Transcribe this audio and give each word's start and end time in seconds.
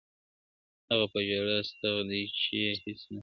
هغه 0.89 1.05
په 1.13 1.19
ژړا 1.27 1.59
ستغ 1.69 1.95
دی 2.09 2.21
چي 2.39 2.53
يې 2.63 2.71
هيڅ 2.83 3.01
نه 3.09 3.15
ژړل~ 3.17 3.19